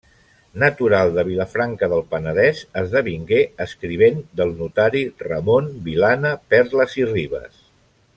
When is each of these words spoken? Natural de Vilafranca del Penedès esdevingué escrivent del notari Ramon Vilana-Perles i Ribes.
Natural 0.61 1.11
de 1.17 1.25
Vilafranca 1.27 1.89
del 1.91 2.01
Penedès 2.13 2.61
esdevingué 2.81 3.41
escrivent 3.67 4.17
del 4.41 4.55
notari 4.63 5.03
Ramon 5.27 5.69
Vilana-Perles 5.89 6.97
i 7.03 7.07
Ribes. 7.13 7.61